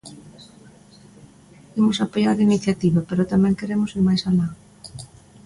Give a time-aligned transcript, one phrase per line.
[1.79, 4.47] Imos apoiar a iniciativa, pero tamén queremos ir máis alá.